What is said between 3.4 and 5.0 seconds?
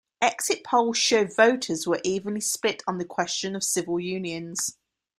of civil unions.